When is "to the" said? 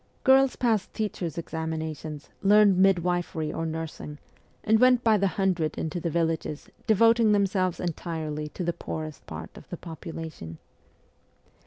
8.49-8.73